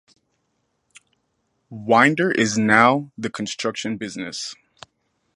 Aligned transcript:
Winder 1.69 2.31
is 2.31 2.57
now 2.57 2.95
in 2.97 3.11
the 3.19 3.29
construction 3.29 3.97
business. 3.97 4.55